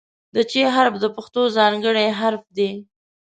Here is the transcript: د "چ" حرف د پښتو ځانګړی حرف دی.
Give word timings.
د 0.35 0.35
"چ" 0.49 0.53
حرف 0.75 0.95
د 0.99 1.05
پښتو 1.15 1.41
ځانګړی 1.57 2.07
حرف 2.19 2.43
دی. 2.57 2.71